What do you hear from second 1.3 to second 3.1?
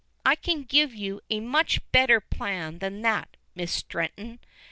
much better plan than